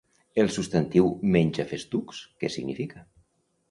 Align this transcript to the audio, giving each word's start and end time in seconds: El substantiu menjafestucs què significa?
El 0.43 0.47
substantiu 0.55 1.11
menjafestucs 1.37 2.25
què 2.41 2.55
significa? 2.59 3.09